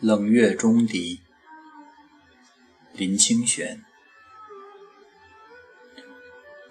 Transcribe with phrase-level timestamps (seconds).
[0.00, 1.22] 冷月中笛，
[2.92, 3.84] 林清玄。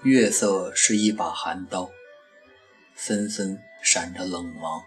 [0.03, 1.89] 月色是一把寒刀，
[2.95, 4.81] 森森闪着冷芒。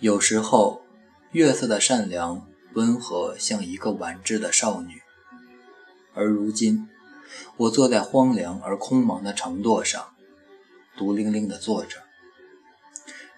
[0.00, 0.84] 有时候，
[1.30, 4.96] 月色的善良温和，像一个婉质的少女；
[6.12, 6.90] 而如今，
[7.56, 10.14] 我坐在荒凉而空茫的城垛上，
[10.94, 12.05] 独零零地坐着。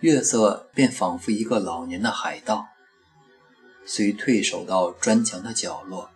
[0.01, 2.69] 月色便仿佛一个老年的海盗，
[3.85, 6.09] 虽退守到砖墙的角落，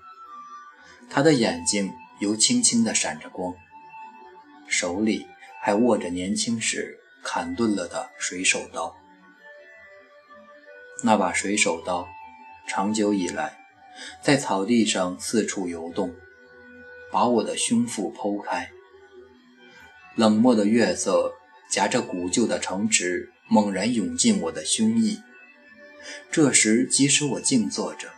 [1.10, 3.52] 他的眼睛又轻轻地闪着光，
[4.68, 5.26] 手里
[5.60, 8.96] 还握着年轻时砍钝了的水手刀。
[11.02, 12.06] 那把水手刀，
[12.68, 13.58] 长久以来
[14.22, 16.14] 在草地上四处游动，
[17.10, 18.70] 把我的胸腹剖开。
[20.14, 21.34] 冷漠的月色
[21.68, 23.31] 夹着古旧的城池。
[23.52, 25.20] 猛然涌进我的胸臆，
[26.30, 28.08] 这时即使我静坐着，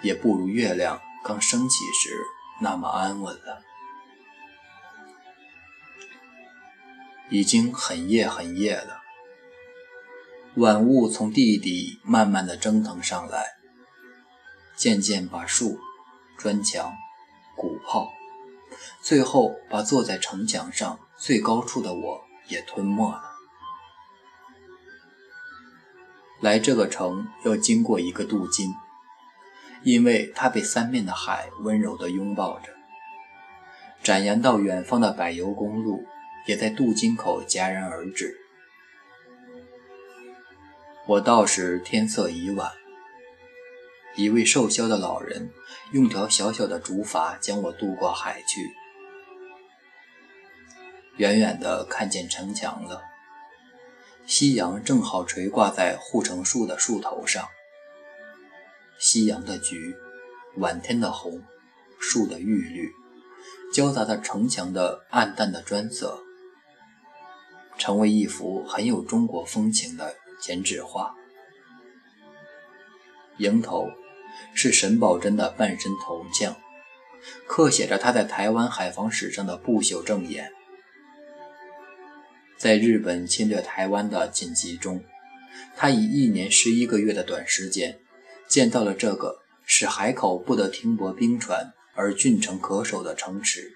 [0.00, 2.08] 也不如月亮刚升起时
[2.62, 3.62] 那么安稳了。
[7.28, 9.02] 已经很夜很夜了，
[10.54, 13.44] 晚雾从地底慢慢的蒸腾上来，
[14.74, 15.78] 渐渐把树、
[16.38, 16.94] 砖墙、
[17.54, 18.10] 鼓炮，
[19.02, 23.33] 最后把坐在城墙上最高处的我也吞没了。
[26.44, 28.68] 来这个城要经过一个镀金，
[29.82, 32.68] 因为它被三面的海温柔地拥抱着。
[34.02, 36.04] 展延到远方的柏油公路
[36.46, 38.36] 也在镀金口戛然而止。
[41.06, 42.70] 我到时天色已晚，
[44.14, 45.50] 一位瘦削的老人
[45.92, 48.70] 用条小小的竹筏将我渡过海去。
[51.16, 53.13] 远远地看见城墙了。
[54.26, 57.46] 夕阳正好垂挂在护城树的树头上，
[58.98, 59.94] 夕阳的橘，
[60.56, 61.42] 晚天的红，
[62.00, 62.90] 树的玉绿，
[63.72, 66.18] 交杂的城墙的暗淡的砖色，
[67.76, 71.14] 成为一幅很有中国风情的剪纸画。
[73.36, 73.90] 迎头
[74.54, 76.56] 是沈葆桢的半身铜像，
[77.46, 80.50] 刻写着他在台湾海防史上的不朽正言。
[82.64, 85.04] 在日本侵略台湾的紧急中，
[85.76, 87.98] 他以一年十一个月的短时间，
[88.48, 93.74] 建造了这个使海口不得停泊兵船而郡城可守的城池。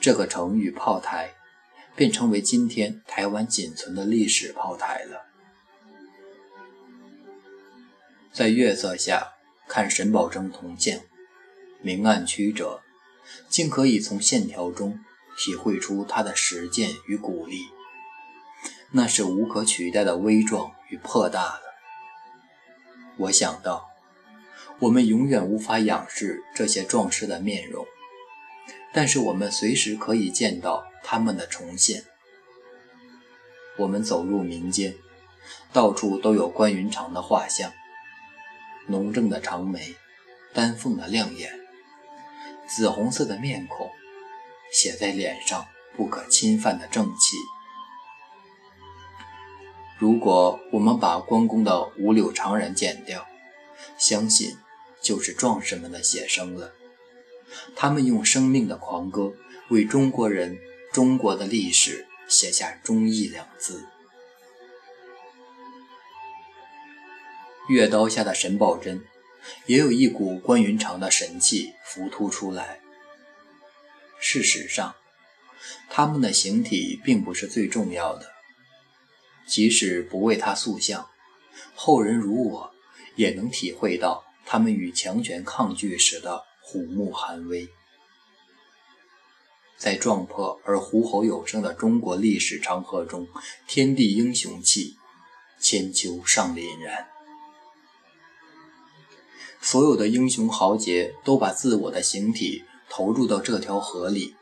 [0.00, 1.34] 这个城与炮台，
[1.94, 5.26] 便成为今天台湾仅存的历史炮台了。
[8.32, 9.34] 在月色下
[9.68, 10.98] 看沈葆桢铜像，
[11.82, 12.80] 明暗曲折，
[13.50, 14.98] 竟可以从线条中。
[15.36, 17.68] 体会出他的实践与鼓励，
[18.90, 21.60] 那是无可取代的威壮与魄大了。
[23.16, 23.90] 我想到，
[24.80, 27.86] 我们永远无法仰视这些壮士的面容，
[28.92, 32.04] 但是我们随时可以见到他们的重现。
[33.76, 34.94] 我们走入民间，
[35.72, 37.72] 到处都有关云长的画像，
[38.86, 39.96] 浓正的长眉，
[40.52, 41.52] 丹凤的亮眼，
[42.68, 43.90] 紫红色的面孔。
[44.84, 47.38] 写在脸上不可侵犯的正气。
[49.98, 53.26] 如果我们把关公的五柳长髯剪掉，
[53.96, 54.58] 相信
[55.00, 56.74] 就是壮士们的写生了。
[57.74, 59.32] 他们用生命的狂歌
[59.70, 60.58] 为中国人、
[60.92, 63.86] 中国的历史写下“忠义”两字。
[67.70, 69.00] 月刀下的沈葆桢，
[69.64, 72.80] 也有一股关云长的神气浮突出来。
[74.26, 74.94] 事实上，
[75.90, 78.32] 他们的形体并不是最重要的。
[79.46, 81.10] 即使不为他塑像，
[81.74, 82.74] 后人如我
[83.16, 87.68] 也能体会到他们与强权抗拒时的虎目寒威。
[89.76, 93.28] 在壮阔而虎吼有声的中国历史长河中，
[93.68, 94.96] 天地英雄气，
[95.60, 97.08] 千秋尚凛然。
[99.60, 102.64] 所有的英雄豪杰都把自我的形体。
[102.96, 104.36] 投入到这条河里，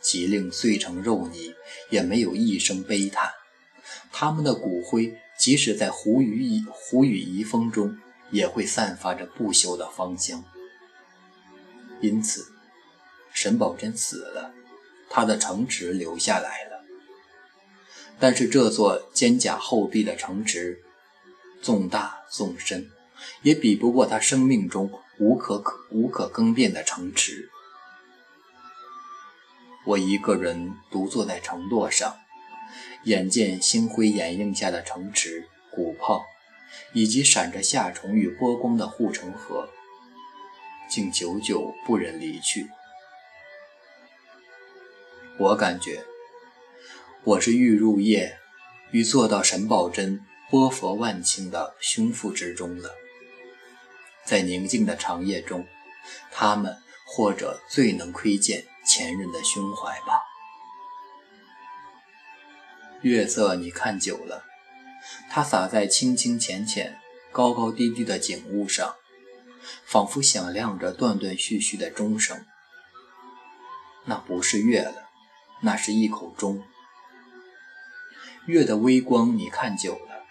[0.00, 1.54] 即令碎成肉泥，
[1.90, 3.30] 也没有一声悲叹。
[4.10, 7.96] 他们的骨灰，即使在胡雨遗胡雨遗风中，
[8.32, 10.42] 也会散发着不朽的芳香。
[12.00, 12.48] 因此，
[13.32, 14.52] 沈葆桢死了，
[15.08, 16.84] 他的城池留下来了。
[18.18, 20.82] 但是这座坚甲厚壁的城池，
[21.62, 22.90] 纵大纵深，
[23.42, 24.90] 也比不过他生命中
[25.20, 27.48] 无可可无可更变的城池。
[29.88, 32.18] 我一个人独坐在城垛上，
[33.04, 36.26] 眼见星辉掩映下的城池鼓炮，
[36.92, 39.70] 以及闪着夏虫与波光的护城河，
[40.90, 42.68] 竟久久不忍离去。
[45.38, 46.04] 我感觉，
[47.24, 48.36] 我是欲入夜，
[48.90, 50.20] 欲坐到沈葆桢
[50.50, 52.94] 波佛万顷的胸腹之中了。
[54.26, 55.66] 在宁静的长夜中，
[56.30, 56.76] 他们
[57.06, 60.22] 或者最能窥见前人的胸怀吧。
[63.02, 64.44] 月色，你看久了，
[65.28, 66.98] 它洒在清清浅浅、
[67.30, 68.96] 高高低低的景物上，
[69.84, 72.46] 仿佛响亮着断断续续的钟声。
[74.06, 75.04] 那不是月了。
[75.60, 76.62] 那是一口钟。
[78.46, 80.24] 月的微光，你看久了，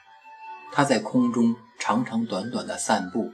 [0.72, 3.34] 它在空中长长短短的散步，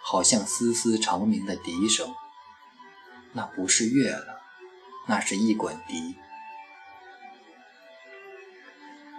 [0.00, 2.12] 好像丝丝长鸣的笛声。
[3.34, 4.31] 那不是月了，
[5.06, 6.16] 那是一管笛。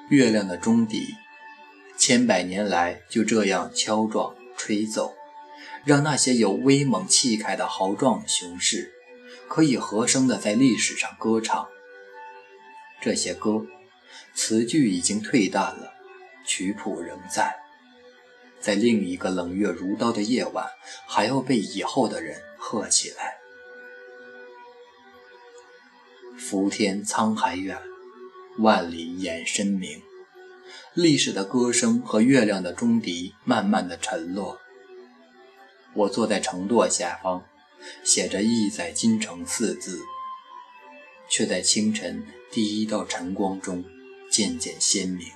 [0.09, 1.15] 月亮的钟笛，
[1.97, 5.13] 千百年来就这样敲撞吹奏，
[5.85, 8.91] 让那些有威猛气概的豪壮雄士，
[9.47, 11.68] 可以和声的在历史上歌唱。
[13.01, 13.65] 这些歌，
[14.33, 15.94] 词句已经褪淡了，
[16.45, 17.56] 曲谱仍在，
[18.59, 20.65] 在另一个冷月如刀的夜晚，
[21.07, 23.42] 还要被以后的人喝起来。
[26.38, 27.77] 浮天沧海远，
[28.59, 30.01] 万里眼深明。
[30.94, 34.59] 历史的歌声和月亮的钟笛慢慢的沉落。
[35.94, 37.44] 我坐在城垛下方，
[38.03, 40.00] 写着“意在京城”四字。
[41.30, 43.83] 却在清晨第一道晨光中
[44.29, 45.27] 渐渐鲜明。